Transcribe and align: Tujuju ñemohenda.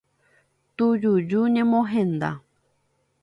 Tujuju 0.75 1.39
ñemohenda. 1.53 2.29